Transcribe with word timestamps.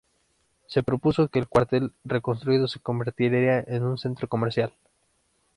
Se 0.65 0.81
propuso 0.81 1.27
que 1.29 1.37
el 1.37 1.47
cuartel 1.47 1.93
reconstruido 2.03 2.67
se 2.67 2.79
convirtiera 2.79 3.59
en 3.67 3.83
un 3.83 3.99
centro 3.99 4.27
comercial. 4.27 4.73